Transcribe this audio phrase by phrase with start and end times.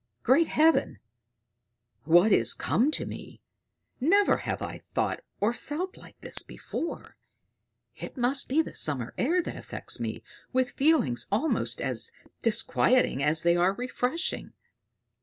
[0.23, 0.97] "Great Heaven!
[2.05, 3.39] What is come to me!
[3.99, 7.17] Never have I thought or felt like this before!
[7.95, 12.11] It must be the summer air that affects me with feelings almost as
[12.41, 14.53] disquieting as they are refreshing."